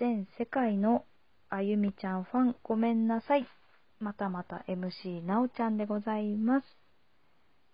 [0.00, 1.04] 全世界の
[1.50, 3.46] あゆみちゃんファンごめんなさい。
[4.00, 6.66] またまた MC なおちゃんでございます。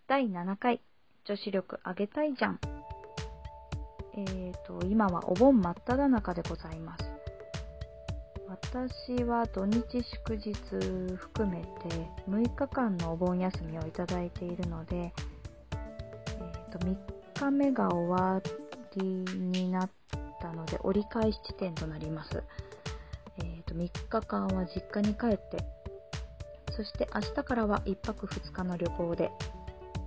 [0.06, 0.82] 第7回
[1.24, 2.60] 女子力上げたいじゃん。
[4.18, 7.10] えーと、今はお盆真っ只中でございます。
[8.48, 10.52] 私は土日祝日
[11.16, 11.68] 含めて
[12.28, 16.96] 6日間のお盆休みをいただいているので、えーと、3
[17.34, 18.42] 日目が終わ
[18.96, 19.90] りになっ
[20.40, 22.42] たので折り返し地点となります。
[23.38, 25.64] えーと、3日間は実家に帰って
[26.72, 29.30] そして明日からは1泊2日の旅行で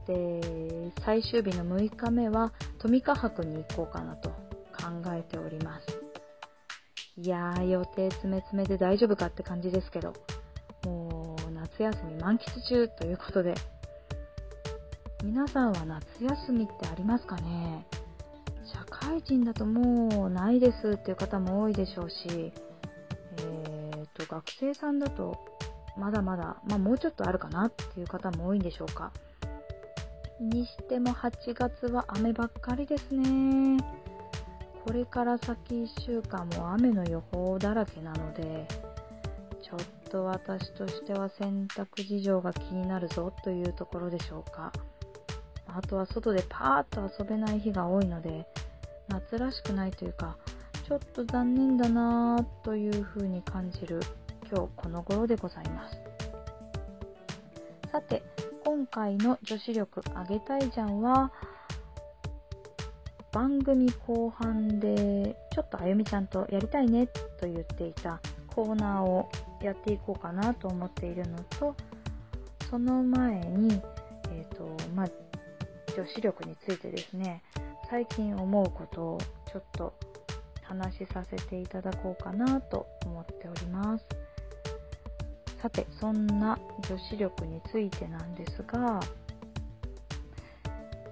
[0.05, 6.01] で最終日の6日目はトミカ博に行こうかなと考えております
[7.17, 10.13] いやー予定詰め詰めで大丈夫かって感じですけど
[10.85, 13.55] もう夏休み満喫中ということで
[15.23, 17.85] 皆さんは夏休みってありますかね？
[19.03, 25.37] 会人だともうないですっていう方も多いでしょうし、えーと、学生さんだと
[25.97, 29.11] まだまだ、まあ、もうちょっとあるかなっていう方も多いんでしょうか。
[30.39, 33.77] にしても8月は雨ばっかりですね。
[34.85, 38.67] これから先1週間も雨の予報だらけなので
[39.61, 44.71] ちょっと私としては洗濯事情が気になるぞというところでしょうか。
[45.67, 48.45] あとは外でパーッと遊べない日が多いので
[49.13, 50.37] 夏らしくないというか
[50.87, 54.01] ちょっと残念だなというふうに感じる
[54.51, 55.97] 今日この頃でございます。
[57.91, 58.23] さて
[58.65, 61.31] 今回の女子力上げたいじゃんは
[63.31, 69.29] 番組後半でちょっとあゆみちゃんとやりたいねと言っていたコーナーを
[69.61, 71.75] やっていこうかなと思っているのと
[72.69, 73.79] その前に、
[74.31, 75.07] えーとまあ、
[75.95, 77.43] 女子力についてですね
[77.93, 79.93] 最近思うことをちょっと
[80.63, 84.05] 話しさせていただこうかなと思っております。
[85.61, 86.57] さてそんな
[86.89, 88.99] 女子力についてなんですが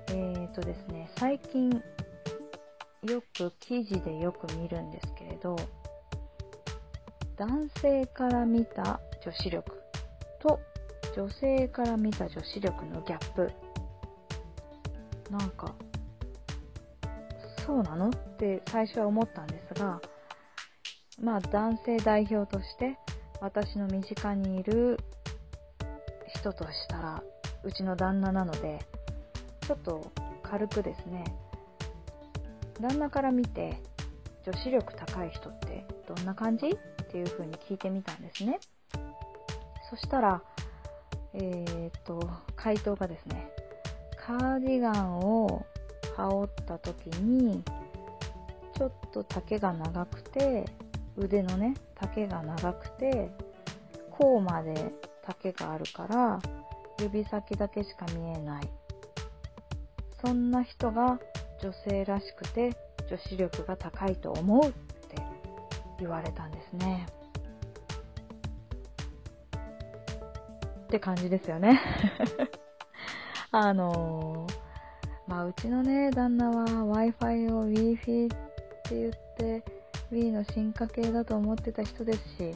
[0.07, 1.69] えーとですね最近
[3.03, 5.55] よく記事でよく見るんですけれど
[7.37, 9.83] 男性から見た女子力
[10.41, 10.59] と
[11.15, 13.51] 女性から見た女子力のギャップ
[15.29, 15.75] なんか
[17.65, 18.09] そうなの？
[18.09, 20.01] って最初は思ったんですが
[21.21, 22.97] まあ男性代表として
[23.39, 24.99] 私の身近にいる
[26.27, 27.23] 人としたら
[27.63, 28.79] うちの旦那なので
[29.67, 30.11] ちょっと
[30.41, 31.23] 軽くですね
[32.79, 33.81] 旦那から見て
[34.43, 36.67] 女子力高い人ってどんな感じ？
[36.67, 38.59] っていう風に聞いてみたんですね。
[39.89, 40.41] そしたら
[41.33, 42.19] えー、っと
[42.55, 43.51] 回答がですね
[44.25, 45.65] カーディガンを
[46.17, 47.63] 羽織った時に
[48.75, 50.65] ちょっと丈が長くて
[51.17, 53.29] 腕のね丈が長くて
[54.11, 54.93] 甲まで
[55.27, 56.39] 丈があるから
[56.99, 58.69] 指先だけしか見えない。
[60.23, 61.19] そんな人が
[61.61, 62.75] 女性らしくて
[63.09, 65.15] 女子力が高いと思うって
[65.99, 67.07] 言われたんですね。
[70.85, 71.81] って感じですよね。
[73.51, 74.60] あのー、
[75.31, 78.37] まあうちのね旦那は Wi-Fi を Wi-Fi っ
[78.83, 79.63] て言って
[80.11, 82.55] Wii の進化系だと思ってた人ですし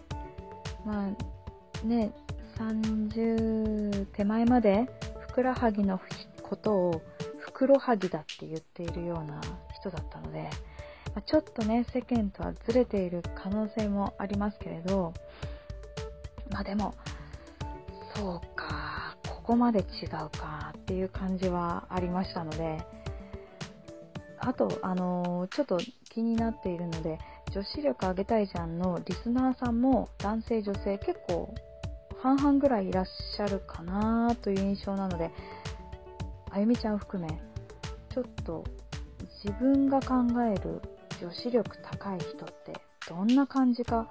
[0.85, 2.11] まあね
[2.57, 4.89] 30手前まで
[5.29, 6.01] ふくらはぎの
[6.43, 7.01] ことを
[7.39, 9.39] ふくろはぎだって言っているような
[9.73, 10.49] 人だったので、
[11.13, 15.13] まあ、ちょっとね世間とはずれている可能性もありますけれど
[16.51, 16.93] まあでも
[18.13, 20.64] そうかここまで違うか。
[20.85, 22.77] っていう感じはありましたので
[24.37, 25.79] あとあのー、ちょっと
[26.11, 27.17] 気になっているので
[27.51, 31.55] 女子力上げたいじゃんのリスナーさんも男性女性結構
[32.21, 35.31] 半々ぐらいいらっしゃるかなという印象なので
[36.51, 37.29] あゆみちゃん含め
[38.13, 38.63] ちょっと
[39.43, 40.81] 自分が考える
[41.19, 42.73] 女子力高い人って
[43.09, 44.07] どんな感じか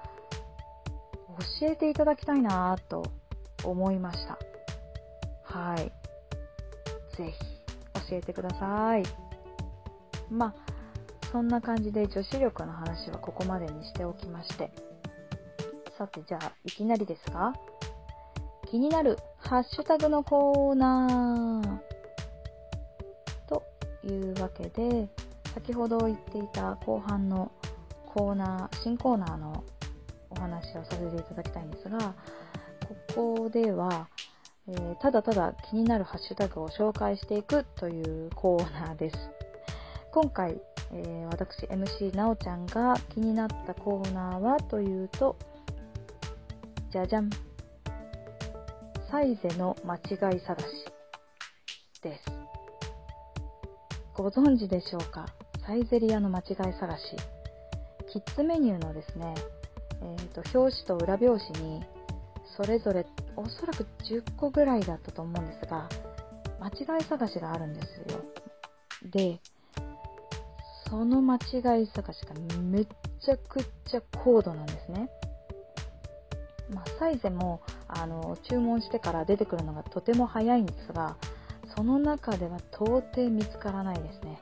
[1.61, 3.05] 教えていただきたいなと
[3.63, 4.39] 思いました。
[5.45, 6.04] はい。
[7.17, 9.03] ぜひ教えてください。
[10.31, 10.55] まあ
[11.33, 14.71] そんな感じで女子力の話はここまでにしておきまして。
[15.97, 17.53] さてじゃあいきなりですが
[18.69, 21.79] 気になるハッシュタグのコーナー
[23.49, 23.63] と
[24.03, 25.09] いうわけで
[25.55, 27.53] 先ほど言っていた後半の
[28.07, 29.63] コーナー新コーナーの
[30.31, 31.99] お話をさせていただきたいんですが
[33.17, 34.09] ここでは、
[34.69, 39.17] えー、ただただ気になるハッシュタグを紹介していくというコーナーです。
[40.11, 40.61] 今回
[40.93, 45.37] えー、私 MC なおちゃんが気になったコーナーはというと
[46.91, 47.31] じゃじゃん。
[49.11, 50.67] サイゼの間違い探し
[52.03, 52.25] です。
[54.15, 55.27] ご存知でしょうか？
[55.67, 57.17] サイゼリアの間違い探し。
[58.09, 59.35] キッズメニューのですね、
[60.01, 61.85] えーと、表紙と裏表紙に
[62.57, 63.05] それぞれ
[63.37, 65.89] おそらく10個ぐらいだったと思うんですが
[66.61, 68.25] 間違い探しがあるんですよ。
[69.05, 69.41] で
[70.89, 72.87] その間違い探しがめっ
[73.21, 75.11] ちゃくちゃ高度なんですね。
[76.73, 81.17] まあ、サイゼもあの注文してから出てくるのがとても早いんですが
[81.77, 84.41] その中では到底見つからないですね、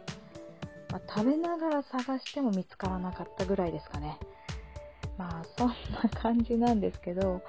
[0.90, 4.18] まあ、食べながら探しても見つからなかったぐらいですかね。
[5.18, 5.74] まあそんな
[6.20, 7.42] 感じなんですけど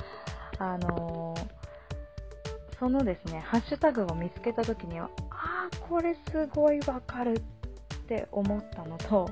[0.60, 9.30] あのー、そのですねハッシュタグを見つけた時にはああこれすごいわかるって思ったのと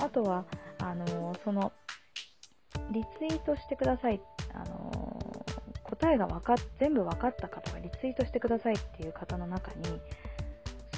[0.00, 0.44] あとは
[0.78, 1.72] あのその
[2.90, 4.20] リツイートしてください、
[4.54, 5.44] あの
[5.82, 9.82] 答えが分か全部分かった方はリツイートしてくださいっていう方の中に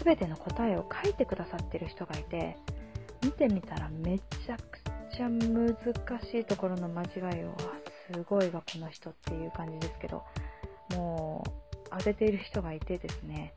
[0.02, 2.56] 全ての答えを書いてくださってる人がいて
[3.22, 4.80] 見てみたらめちゃく
[5.14, 5.76] ちゃ難
[6.22, 7.54] しいところの間違いを
[8.12, 10.22] すごいわこの人っていう感じですけど
[10.94, 11.50] もう
[11.90, 13.54] 当てている人がいてですね。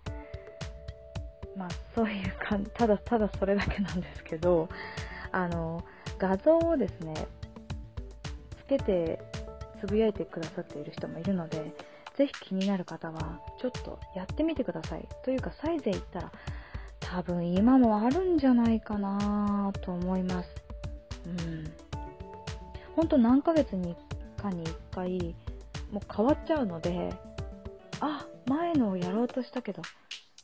[1.55, 4.69] まあそういうかただただそれだけなんですけど
[5.31, 5.83] あの
[6.19, 7.13] 画像をですね
[8.57, 9.19] つけて
[9.79, 11.73] つぶやいてくださっている人もいるので
[12.15, 15.07] ぜひ気になる方はちょっとやってみてください。
[15.23, 16.31] というかサイゼ行ったら
[16.99, 20.49] 多分今もあるんじゃないかなと思います。
[21.25, 21.71] うん。
[22.95, 23.95] 本当何ヶ月に
[24.41, 25.35] かに1回
[25.91, 27.13] もう変わっちゃうので
[27.99, 29.81] あ前のをやろうとしたけど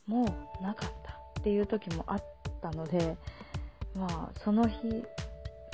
[0.06, 0.24] も
[0.60, 2.24] うなかったっていう時もあっ
[2.60, 3.16] たので
[3.94, 5.04] まあその日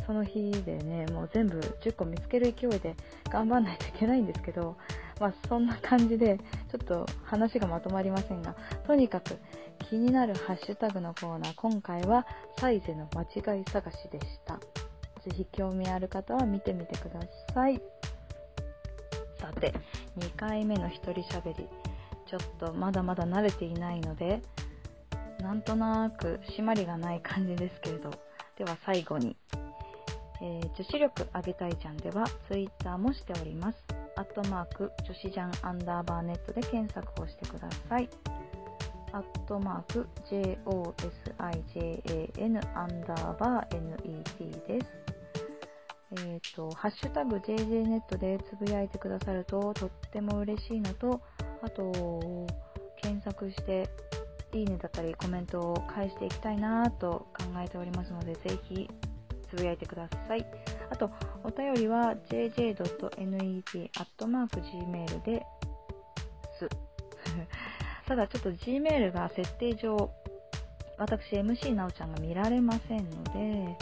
[0.07, 2.97] その日でねもう全部10個見つける勢いで
[3.31, 4.77] 頑張んないといけないんですけど
[5.21, 6.39] まあそんな感じで
[6.71, 8.57] ちょっと話がまとまりませんが
[8.87, 9.39] とにかく
[9.89, 12.27] 気になるハッシュタグのコーナー今回は
[12.59, 13.23] サイゼの間
[13.57, 14.61] 違い探しでした。
[15.25, 17.21] ぜひ興味ある方は見てみてくだ
[17.53, 17.81] さい。
[19.53, 19.75] さて
[20.19, 21.69] 2回目の一人喋り。
[22.27, 24.41] ちょっとまだまだ慣れていないので
[25.41, 28.11] なんとなく締まりがない感じですけれど。
[28.57, 29.37] では最後に、
[30.43, 33.83] えー、女子力上げたいじゃんでは Twitter もしております。
[34.17, 38.09] アットマーク女子ジャンアンダーバーネットで検索をしてください。
[39.13, 40.69] アットマーク JOSIJAN
[42.79, 45.00] アンダーバー NET です。
[46.13, 51.21] えっ、ー、と、ハッシュタグ JJ ネットでつぶやいてくださるととっても嬉しいのと、
[51.63, 52.47] あと、
[53.01, 53.89] 検索して、
[54.53, 58.91] いいねだったりコメントを返していきたいなと考えておりますので、ぜひ
[59.49, 60.45] つぶやいてください。
[60.91, 61.11] あと、
[61.45, 62.75] お便りは jj.net.gmail
[65.25, 65.47] で
[66.59, 66.69] す。
[68.07, 70.11] ただちょっと Gmail が設定上、
[70.99, 73.77] 私 MC なおちゃんが見られませんので、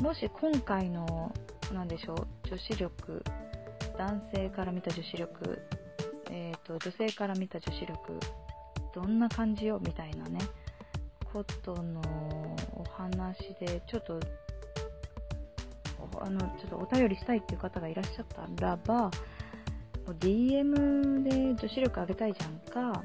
[0.00, 1.32] もし今回の、
[1.72, 3.24] なんでしょう、女子力、
[3.96, 5.62] 男性から見た女子力、
[6.30, 8.18] えーと、女性から見た女子力。
[8.94, 9.80] どんな感じよ？
[9.80, 10.38] みたいなね。
[11.32, 12.00] ことの
[12.74, 14.20] お話でちょっと
[16.20, 19.10] あのちょっとお便りしたいっていう方がいらっしゃったらば
[20.20, 21.30] DM で
[21.60, 23.02] 女子力上げたいじゃんか。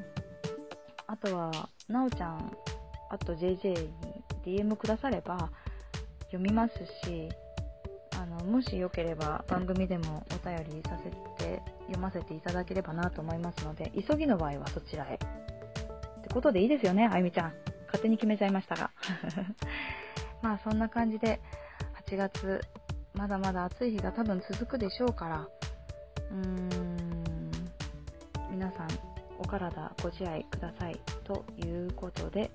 [1.07, 1.51] あとは
[1.87, 2.55] なおちゃん
[3.09, 3.89] あと JJ
[4.45, 5.49] に DM くだされば
[6.25, 6.73] 読みます
[7.03, 7.27] し
[8.19, 11.09] あのもしよければ番組でもお便りさせ
[11.41, 15.15] て読ませていただければなと思いますので、急ぎの場合はそちらへ。
[15.15, 17.53] ってことでいいですよね、あゆみちゃん。
[17.85, 18.91] 勝手に決めちゃいましたが。
[20.43, 21.39] まあそんな感じで、
[22.07, 22.59] 8月、
[23.13, 25.47] まだまだ暑い日が多分続くでしょうから、
[26.31, 27.49] うーん、
[28.51, 28.87] 皆さん、
[29.37, 30.99] お体ご自愛ください。
[31.23, 32.51] ということで、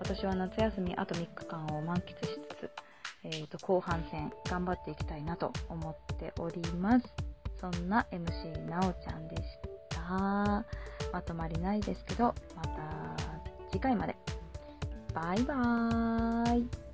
[0.00, 2.47] 私は夏休みあと3日間を満喫しつつ、
[3.24, 7.06] えー、と後半戦頑張っていきたいなと思っております。
[7.60, 9.42] そんな MC なおちゃんでし
[9.90, 10.64] た。
[11.12, 13.16] まとまりないですけど、また
[13.70, 14.16] 次回まで。
[15.14, 16.87] バイバーイ。